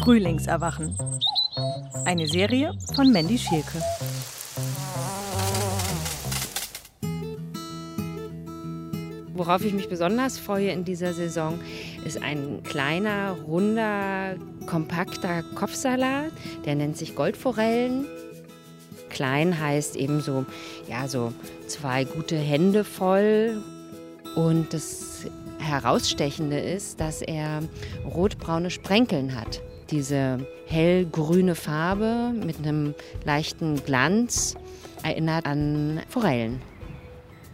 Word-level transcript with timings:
Frühlingserwachen. 0.00 0.96
Eine 2.04 2.26
Serie 2.26 2.72
von 2.94 3.12
Mandy 3.12 3.38
Schielke. 3.38 3.80
Worauf 9.34 9.64
ich 9.64 9.72
mich 9.72 9.88
besonders 9.88 10.38
freue 10.38 10.70
in 10.70 10.84
dieser 10.84 11.12
Saison, 11.14 11.60
ist 12.04 12.22
ein 12.22 12.62
kleiner, 12.62 13.36
runder, 13.46 14.36
kompakter 14.66 15.42
Kopfsalat. 15.54 16.32
Der 16.64 16.74
nennt 16.74 16.96
sich 16.96 17.14
Goldforellen. 17.14 18.06
Klein 19.08 19.60
heißt 19.60 19.96
eben 19.96 20.20
so, 20.20 20.46
ja, 20.88 21.06
so 21.06 21.32
zwei 21.66 22.04
gute 22.04 22.36
Hände 22.36 22.84
voll. 22.84 23.62
Und 24.34 24.72
das 24.72 25.26
Herausstechende 25.58 26.58
ist, 26.58 27.00
dass 27.00 27.22
er 27.22 27.62
rotbraune 28.04 28.70
Sprenkeln 28.70 29.34
hat. 29.34 29.62
Diese 29.90 30.46
hellgrüne 30.66 31.54
Farbe 31.54 32.32
mit 32.34 32.58
einem 32.58 32.94
leichten 33.24 33.84
Glanz 33.84 34.54
erinnert 35.02 35.46
an 35.46 36.00
Forellen. 36.08 36.60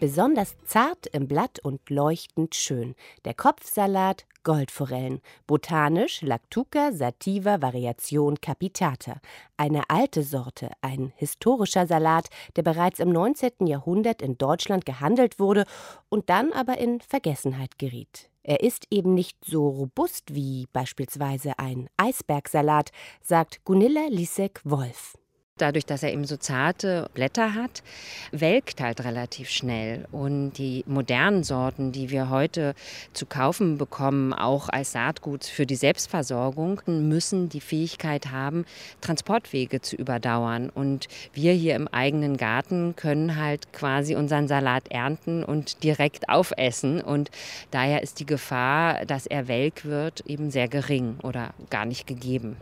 Besonders 0.00 0.56
zart 0.64 1.08
im 1.08 1.28
Blatt 1.28 1.58
und 1.62 1.90
leuchtend 1.90 2.54
schön. 2.54 2.94
Der 3.26 3.34
Kopfsalat 3.34 4.24
Goldforellen. 4.44 5.20
Botanisch 5.46 6.22
Lactuca 6.22 6.90
sativa 6.92 7.60
Variation 7.60 8.40
capitata. 8.40 9.20
Eine 9.58 9.82
alte 9.90 10.22
Sorte, 10.22 10.70
ein 10.80 11.12
historischer 11.16 11.86
Salat, 11.86 12.28
der 12.56 12.62
bereits 12.62 12.98
im 12.98 13.10
19. 13.10 13.66
Jahrhundert 13.66 14.22
in 14.22 14.38
Deutschland 14.38 14.86
gehandelt 14.86 15.38
wurde 15.38 15.66
und 16.08 16.30
dann 16.30 16.54
aber 16.54 16.78
in 16.78 17.02
Vergessenheit 17.02 17.78
geriet. 17.78 18.30
Er 18.42 18.60
ist 18.60 18.86
eben 18.90 19.12
nicht 19.12 19.36
so 19.44 19.68
robust 19.68 20.34
wie 20.34 20.66
beispielsweise 20.72 21.58
ein 21.58 21.90
Eisbergsalat, 21.98 22.90
sagt 23.20 23.66
Gunilla 23.66 24.06
Lisek-Wolf 24.08 25.19
dadurch, 25.60 25.86
dass 25.86 26.02
er 26.02 26.12
eben 26.12 26.24
so 26.24 26.36
zarte 26.36 27.08
Blätter 27.14 27.54
hat, 27.54 27.82
welkt 28.32 28.80
halt 28.80 29.04
relativ 29.04 29.50
schnell. 29.50 30.06
Und 30.12 30.52
die 30.52 30.84
modernen 30.86 31.44
Sorten, 31.44 31.92
die 31.92 32.10
wir 32.10 32.30
heute 32.30 32.74
zu 33.12 33.26
kaufen 33.26 33.78
bekommen, 33.78 34.32
auch 34.32 34.68
als 34.68 34.92
Saatgut 34.92 35.44
für 35.44 35.66
die 35.66 35.76
Selbstversorgung, 35.76 36.80
müssen 36.86 37.48
die 37.48 37.60
Fähigkeit 37.60 38.30
haben, 38.30 38.64
Transportwege 39.00 39.80
zu 39.80 39.96
überdauern. 39.96 40.70
Und 40.70 41.08
wir 41.32 41.52
hier 41.52 41.76
im 41.76 41.88
eigenen 41.88 42.36
Garten 42.36 42.96
können 42.96 43.36
halt 43.36 43.72
quasi 43.72 44.16
unseren 44.16 44.48
Salat 44.48 44.88
ernten 44.90 45.44
und 45.44 45.82
direkt 45.82 46.28
aufessen. 46.28 47.00
Und 47.00 47.30
daher 47.70 48.02
ist 48.02 48.20
die 48.20 48.26
Gefahr, 48.26 49.04
dass 49.06 49.26
er 49.26 49.48
welk 49.48 49.84
wird, 49.84 50.20
eben 50.26 50.50
sehr 50.50 50.68
gering 50.68 51.16
oder 51.22 51.50
gar 51.70 51.84
nicht 51.84 52.06
gegeben. 52.06 52.56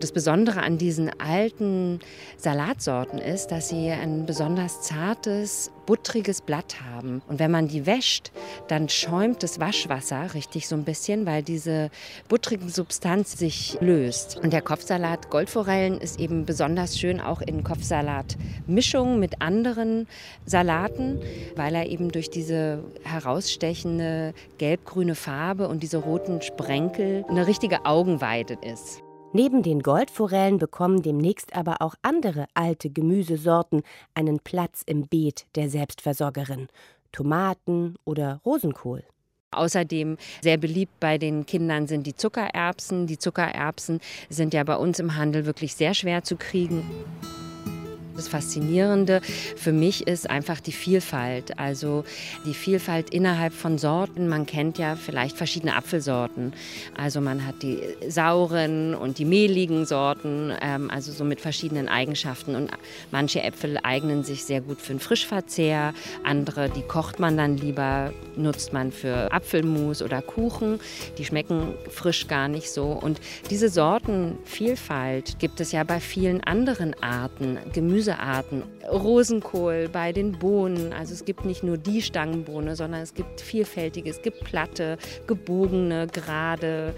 Das 0.00 0.12
Besondere 0.12 0.62
an 0.62 0.78
diesen 0.78 1.10
alten 1.20 1.98
Salatsorten 2.36 3.18
ist, 3.18 3.48
dass 3.48 3.68
sie 3.68 3.90
ein 3.90 4.26
besonders 4.26 4.82
zartes, 4.82 5.72
buttriges 5.86 6.40
Blatt 6.40 6.76
haben. 6.88 7.20
Und 7.26 7.40
wenn 7.40 7.50
man 7.50 7.66
die 7.66 7.84
wäscht, 7.84 8.30
dann 8.68 8.88
schäumt 8.88 9.42
das 9.42 9.58
Waschwasser 9.58 10.34
richtig 10.34 10.68
so 10.68 10.76
ein 10.76 10.84
bisschen, 10.84 11.26
weil 11.26 11.42
diese 11.42 11.90
buttrige 12.28 12.68
Substanz 12.68 13.36
sich 13.36 13.76
löst. 13.80 14.38
Und 14.40 14.52
der 14.52 14.62
Kopfsalat 14.62 15.30
Goldforellen 15.30 16.00
ist 16.00 16.20
eben 16.20 16.44
besonders 16.44 16.96
schön 16.96 17.20
auch 17.20 17.40
in 17.40 17.64
Kopfsalatmischung 17.64 19.18
mit 19.18 19.42
anderen 19.42 20.06
Salaten, 20.46 21.20
weil 21.56 21.74
er 21.74 21.86
eben 21.86 22.12
durch 22.12 22.30
diese 22.30 22.84
herausstechende 23.02 24.32
gelb-grüne 24.58 25.16
Farbe 25.16 25.66
und 25.66 25.82
diese 25.82 25.98
roten 25.98 26.40
Sprenkel 26.40 27.24
eine 27.28 27.48
richtige 27.48 27.84
Augenweide 27.84 28.58
ist. 28.62 29.02
Neben 29.34 29.62
den 29.62 29.80
Goldforellen 29.80 30.58
bekommen 30.58 31.02
demnächst 31.02 31.54
aber 31.54 31.82
auch 31.82 31.94
andere 32.00 32.46
alte 32.54 32.88
Gemüsesorten 32.88 33.82
einen 34.14 34.40
Platz 34.40 34.82
im 34.86 35.06
Beet 35.06 35.46
der 35.54 35.68
Selbstversorgerin. 35.68 36.68
Tomaten 37.12 37.96
oder 38.04 38.40
Rosenkohl. 38.46 39.04
Außerdem 39.50 40.16
sehr 40.42 40.56
beliebt 40.56 40.98
bei 41.00 41.18
den 41.18 41.44
Kindern 41.44 41.86
sind 41.86 42.06
die 42.06 42.14
Zuckererbsen. 42.14 43.06
Die 43.06 43.18
Zuckererbsen 43.18 44.00
sind 44.30 44.54
ja 44.54 44.64
bei 44.64 44.76
uns 44.76 44.98
im 44.98 45.14
Handel 45.14 45.44
wirklich 45.44 45.74
sehr 45.74 45.94
schwer 45.94 46.22
zu 46.22 46.36
kriegen. 46.36 46.82
Das 48.18 48.26
Faszinierende 48.26 49.20
für 49.56 49.70
mich 49.70 50.08
ist 50.08 50.28
einfach 50.28 50.58
die 50.58 50.72
Vielfalt. 50.72 51.56
Also 51.56 52.02
die 52.44 52.52
Vielfalt 52.52 53.10
innerhalb 53.10 53.52
von 53.52 53.78
Sorten. 53.78 54.26
Man 54.26 54.44
kennt 54.44 54.76
ja 54.76 54.96
vielleicht 54.96 55.36
verschiedene 55.36 55.76
Apfelsorten. 55.76 56.52
Also 56.96 57.20
man 57.20 57.46
hat 57.46 57.62
die 57.62 57.78
sauren 58.08 58.96
und 58.96 59.18
die 59.18 59.24
mehligen 59.24 59.86
Sorten, 59.86 60.52
ähm, 60.60 60.90
also 60.90 61.12
so 61.12 61.22
mit 61.22 61.40
verschiedenen 61.40 61.88
Eigenschaften. 61.88 62.56
Und 62.56 62.72
manche 63.12 63.40
Äpfel 63.40 63.78
eignen 63.84 64.24
sich 64.24 64.44
sehr 64.44 64.62
gut 64.62 64.80
für 64.80 64.94
den 64.94 65.00
Frischverzehr. 65.00 65.94
Andere, 66.24 66.70
die 66.70 66.82
kocht 66.82 67.20
man 67.20 67.36
dann 67.36 67.56
lieber, 67.56 68.12
nutzt 68.34 68.72
man 68.72 68.90
für 68.90 69.30
Apfelmus 69.30 70.02
oder 70.02 70.22
Kuchen. 70.22 70.80
Die 71.18 71.24
schmecken 71.24 71.74
frisch 71.88 72.26
gar 72.26 72.48
nicht 72.48 72.68
so. 72.68 72.86
Und 72.86 73.20
diese 73.48 73.68
Sortenvielfalt 73.68 75.38
gibt 75.38 75.60
es 75.60 75.70
ja 75.70 75.84
bei 75.84 76.00
vielen 76.00 76.42
anderen 76.42 77.00
Arten. 77.00 77.58
Gemüse 77.72 78.07
Gemüsearten. 78.08 78.62
Rosenkohl 78.90 79.90
bei 79.92 80.12
den 80.12 80.32
Bohnen. 80.32 80.94
Also 80.94 81.12
es 81.12 81.24
gibt 81.26 81.44
nicht 81.44 81.62
nur 81.62 81.76
die 81.76 82.00
Stangenbohne, 82.00 82.74
sondern 82.74 83.02
es 83.02 83.12
gibt 83.12 83.40
vielfältige. 83.40 84.08
Es 84.08 84.22
gibt 84.22 84.44
platte, 84.44 84.96
gebogene, 85.26 86.06
gerade, 86.06 86.94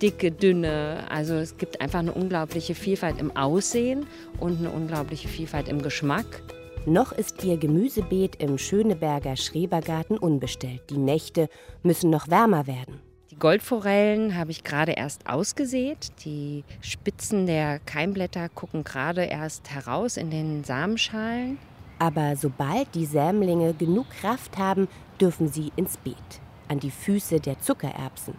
dicke, 0.00 0.30
dünne. 0.30 1.04
Also 1.10 1.34
es 1.34 1.58
gibt 1.58 1.82
einfach 1.82 1.98
eine 1.98 2.12
unglaubliche 2.12 2.74
Vielfalt 2.74 3.20
im 3.20 3.36
Aussehen 3.36 4.06
und 4.40 4.58
eine 4.58 4.70
unglaubliche 4.70 5.28
Vielfalt 5.28 5.68
im 5.68 5.82
Geschmack. 5.82 6.42
Noch 6.86 7.12
ist 7.12 7.44
ihr 7.44 7.58
Gemüsebeet 7.58 8.36
im 8.42 8.56
Schöneberger 8.56 9.36
Schrebergarten 9.36 10.16
unbestellt. 10.16 10.82
Die 10.88 10.98
Nächte 10.98 11.48
müssen 11.82 12.08
noch 12.08 12.28
wärmer 12.28 12.66
werden. 12.66 13.00
Die 13.34 13.40
Goldforellen 13.40 14.36
habe 14.36 14.52
ich 14.52 14.62
gerade 14.62 14.92
erst 14.92 15.28
ausgesät. 15.28 16.12
Die 16.24 16.62
Spitzen 16.80 17.46
der 17.46 17.80
Keimblätter 17.80 18.48
gucken 18.48 18.84
gerade 18.84 19.24
erst 19.24 19.70
heraus 19.70 20.16
in 20.16 20.30
den 20.30 20.62
Samenschalen. 20.62 21.58
Aber 21.98 22.36
sobald 22.36 22.94
die 22.94 23.06
Sämlinge 23.06 23.74
genug 23.74 24.08
Kraft 24.20 24.56
haben, 24.56 24.86
dürfen 25.20 25.48
sie 25.48 25.72
ins 25.74 25.96
Beet, 25.96 26.14
an 26.68 26.78
die 26.78 26.92
Füße 26.92 27.40
der 27.40 27.58
Zuckererbsen. 27.58 28.34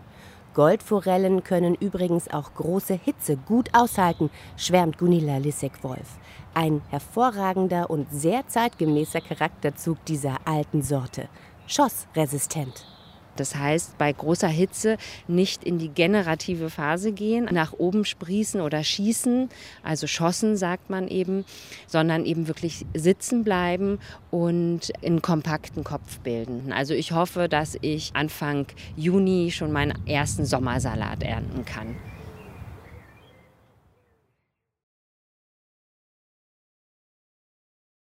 Goldforellen 0.54 1.44
können 1.44 1.76
übrigens 1.76 2.30
auch 2.30 2.54
große 2.54 2.94
Hitze 2.94 3.36
gut 3.36 3.68
aushalten, 3.74 4.30
schwärmt 4.56 4.98
Gunilla 4.98 5.40
Lissek-Wolf. 5.40 6.08
Ein 6.54 6.82
hervorragender 6.90 7.90
und 7.90 8.08
sehr 8.14 8.48
zeitgemäßer 8.48 9.20
Charakterzug 9.20 10.06
dieser 10.06 10.38
alten 10.46 10.82
Sorte. 10.82 11.28
Schossresistent. 11.68 12.95
Das 13.36 13.56
heißt, 13.56 13.98
bei 13.98 14.12
großer 14.12 14.48
Hitze 14.48 14.98
nicht 15.28 15.64
in 15.64 15.78
die 15.78 15.90
generative 15.90 16.70
Phase 16.70 17.12
gehen, 17.12 17.48
nach 17.52 17.74
oben 17.74 18.06
sprießen 18.06 18.62
oder 18.62 18.84
schießen, 18.84 19.50
also 19.84 20.08
schossen 20.08 20.58
sagt 20.58 20.90
man 20.90 21.08
eben, 21.08 21.46
sondern 21.88 22.26
eben 22.26 22.48
wirklich 22.48 22.86
sitzen 22.94 23.44
bleiben 23.44 24.00
und 24.32 24.92
einen 25.04 25.22
kompakten 25.22 25.84
Kopf 25.84 26.20
bilden. 26.20 26.72
Also 26.72 26.94
ich 26.94 27.12
hoffe, 27.12 27.50
dass 27.50 27.78
ich 27.82 28.12
Anfang 28.14 28.68
Juni 28.96 29.52
schon 29.52 29.72
meinen 29.72 30.06
ersten 30.08 30.46
Sommersalat 30.46 31.24
ernten 31.24 31.66
kann. 31.66 31.96